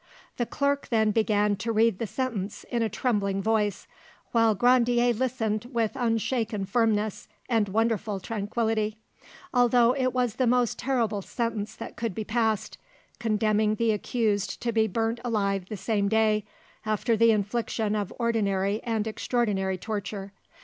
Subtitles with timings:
[0.37, 3.85] The clerk then began to read the sentence in a trembling voice,
[4.31, 8.97] while Grandier listened with unshaken firmness and wonderful tranquillity,
[9.53, 12.79] although it was the most terrible sentence that could be passed,
[13.19, 16.45] condemning the accused to be burnt alive the same day,
[16.83, 20.33] after the infliction of ordinary and extraordinary torture.